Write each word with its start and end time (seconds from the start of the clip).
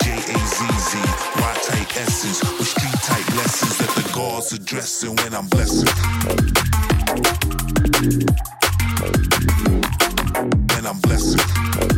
got 0.00 0.26
the 0.26 0.32
J 0.32 0.32
A 0.32 0.46
Z 0.46 0.66
Z, 0.78 0.98
Y 1.36 1.54
type 1.62 1.96
essence 1.96 2.42
with 2.58 2.68
street 2.68 2.92
type 3.02 3.28
lessons 3.36 3.78
that 3.78 3.90
the 3.96 4.12
gods 4.14 4.52
addressing 4.52 5.16
when 5.16 5.34
I'm 5.34 5.46
blessing. 5.48 5.88
When 10.74 10.86
I'm 10.86 10.98
blessing. 11.00 11.89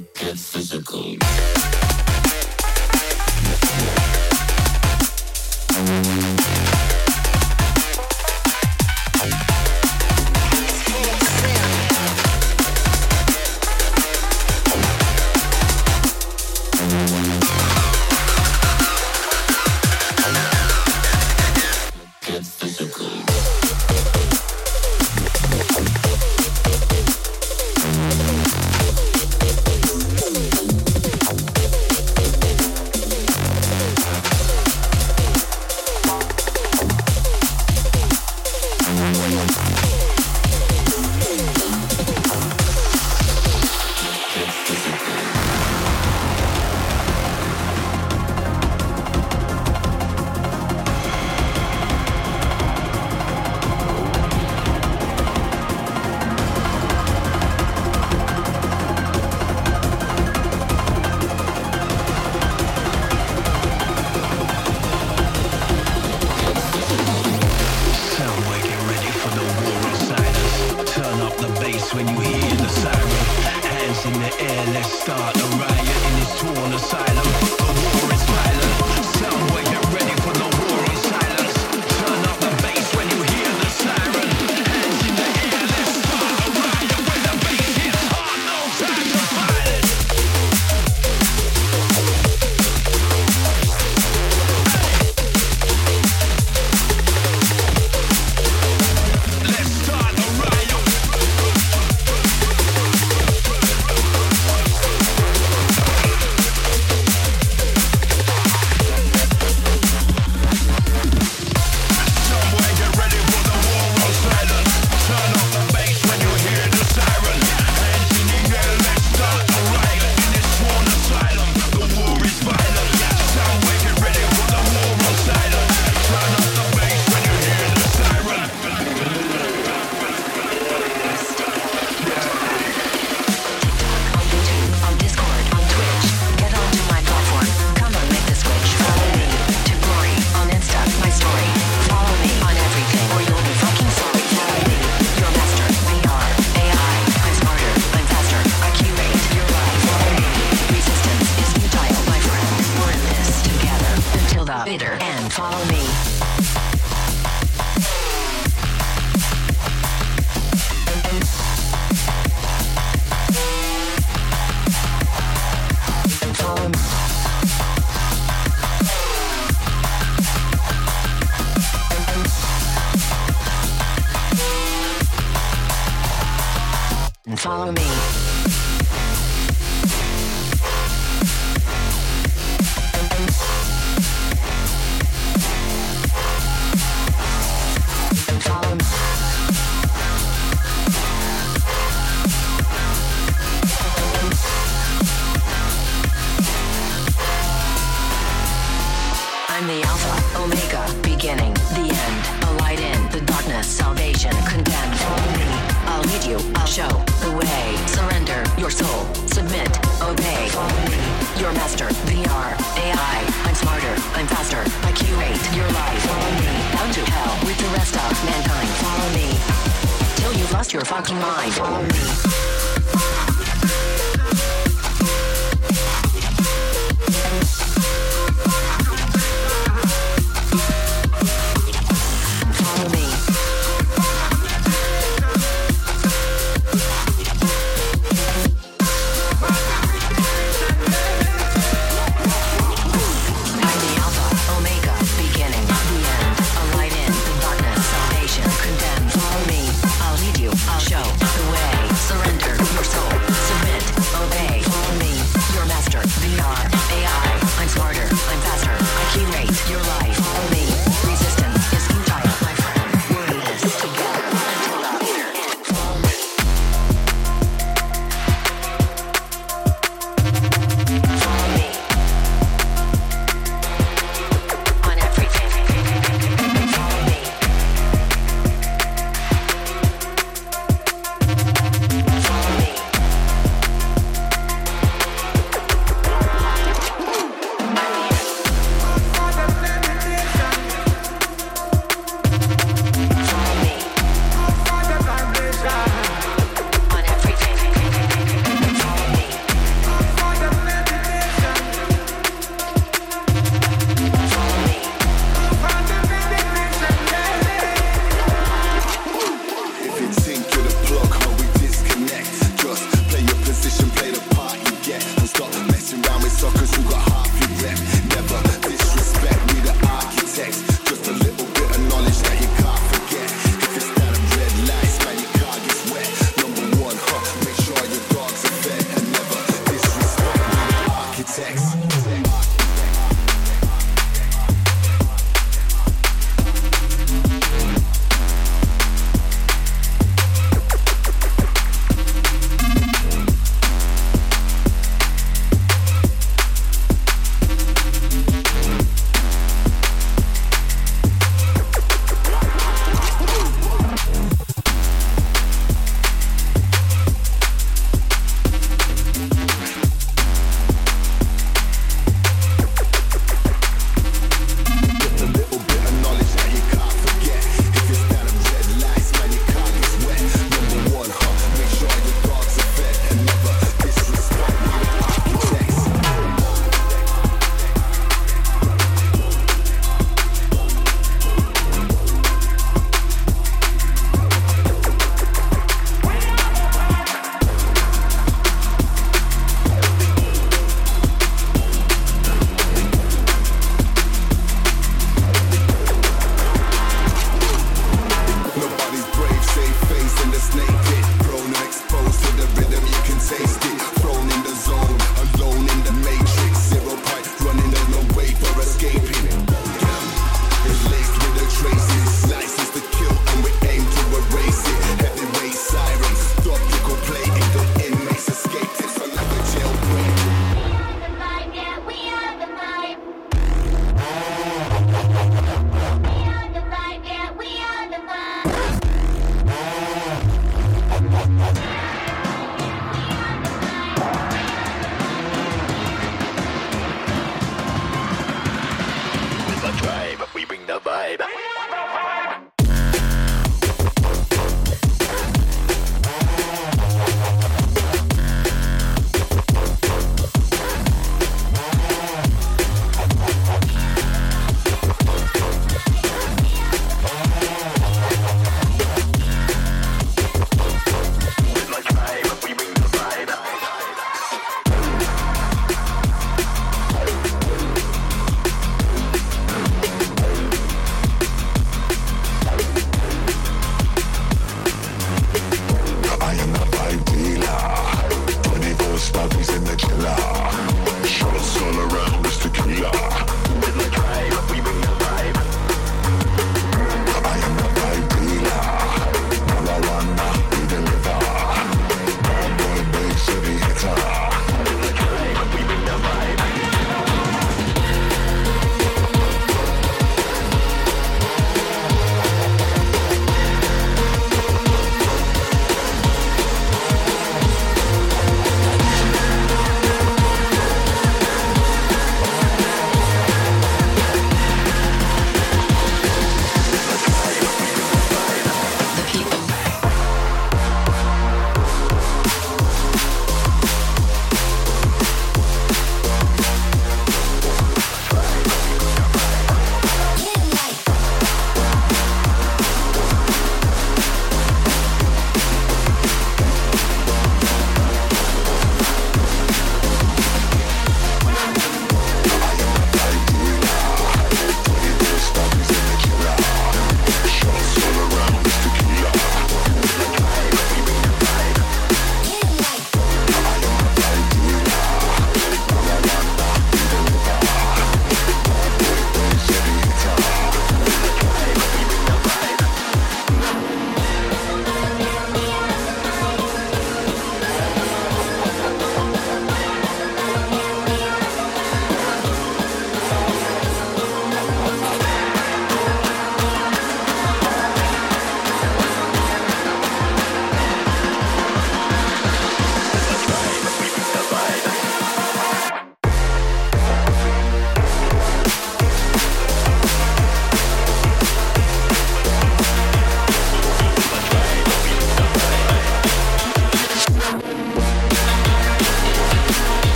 metaphysical. 0.00 1.18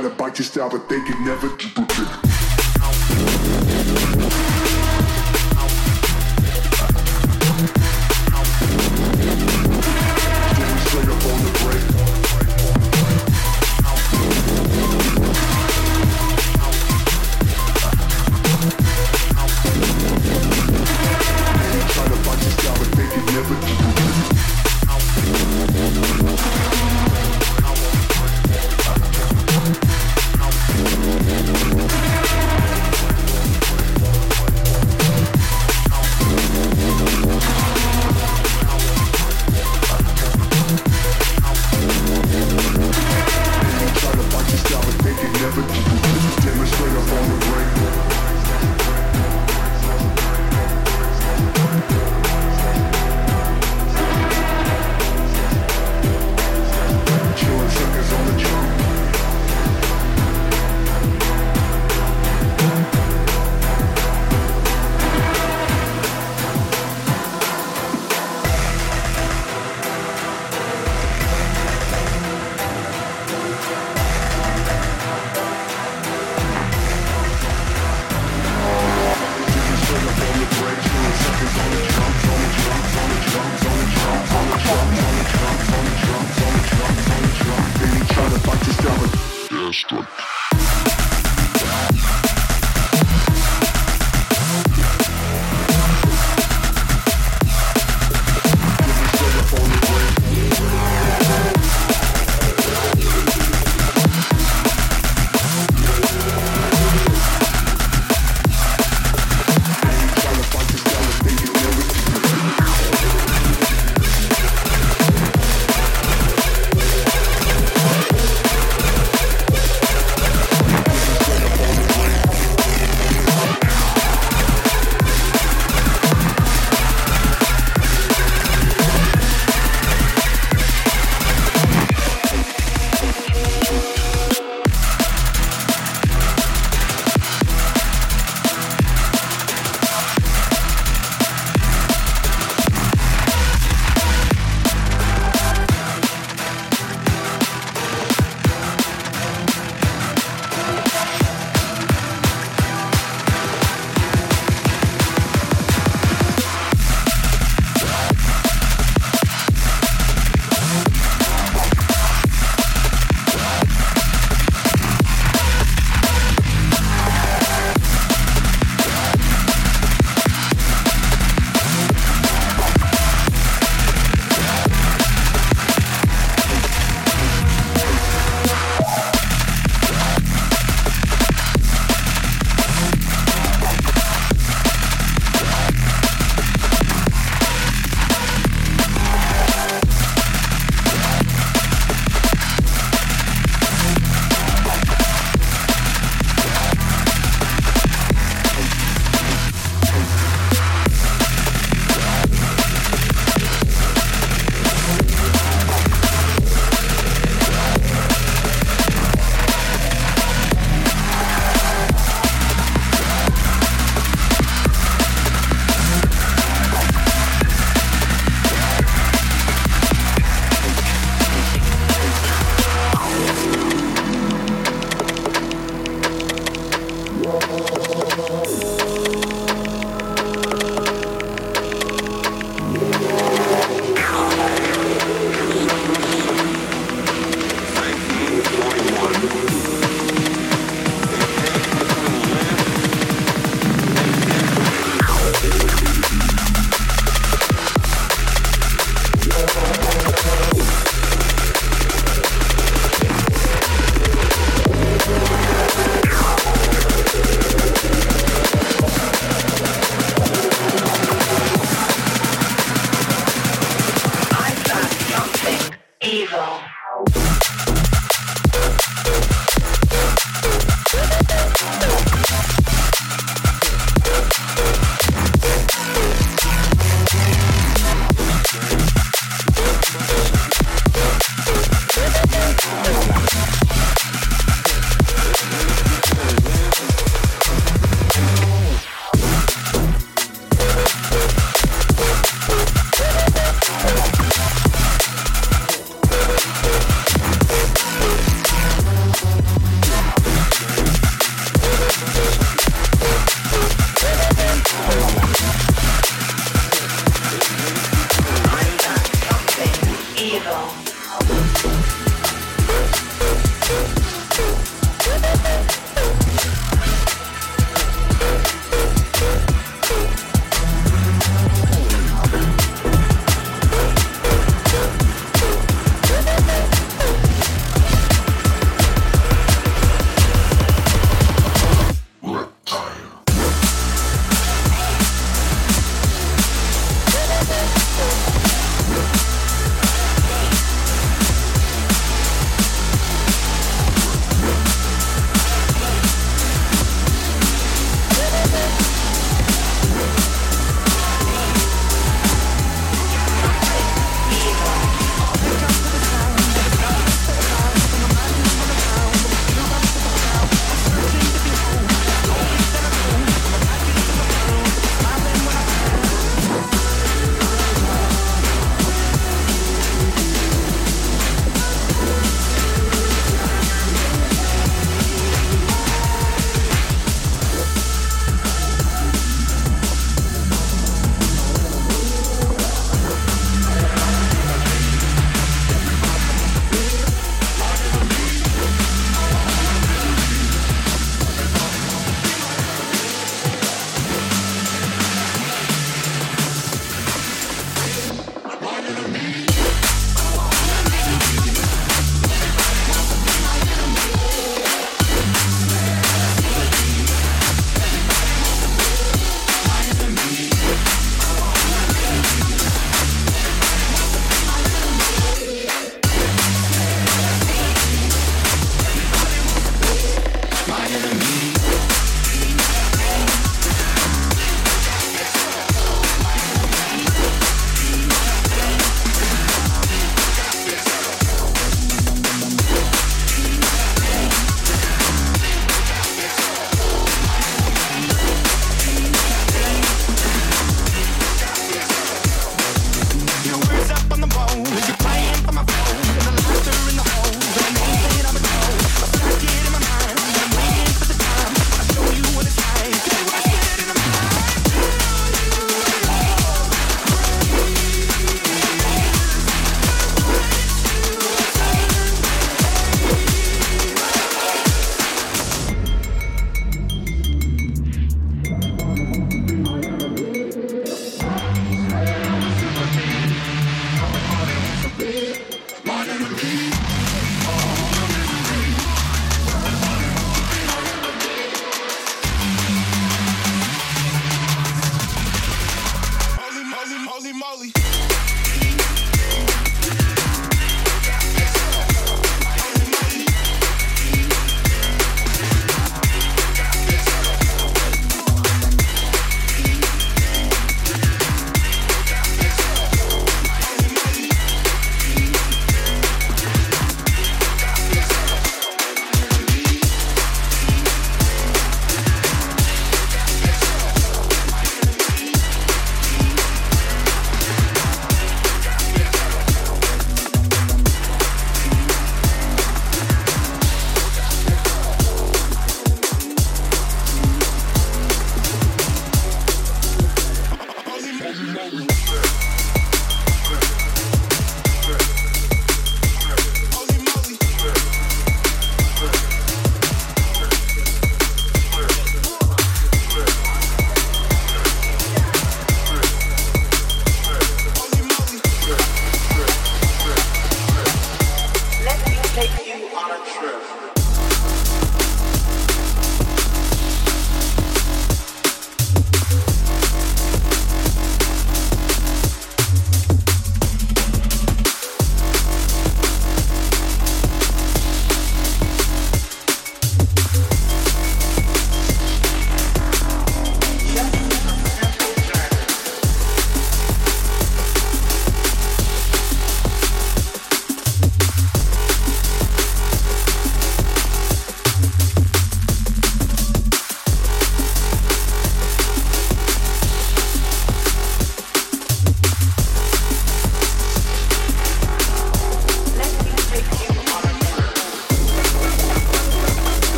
try 0.00 0.08
to 0.08 0.14
bite 0.16 0.38
your 0.38 0.44
style, 0.44 0.68
but 0.70 0.88
they 0.88 1.00
can 1.00 1.24
never 1.24 1.48
duplicate. 1.56 2.16